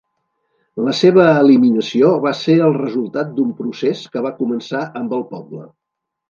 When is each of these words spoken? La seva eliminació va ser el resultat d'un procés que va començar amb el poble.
La 0.85 0.93
seva 0.99 1.25
eliminació 1.41 2.09
va 2.23 2.31
ser 2.39 2.55
el 2.69 2.73
resultat 2.79 3.29
d'un 3.37 3.53
procés 3.61 4.03
que 4.17 4.25
va 4.29 4.33
començar 4.41 4.83
amb 5.03 5.15
el 5.21 5.25
poble. 5.37 5.69